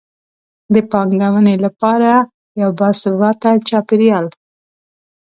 [0.73, 2.11] د پانګونې لپاره
[2.61, 4.25] یو باثباته چاپیریال.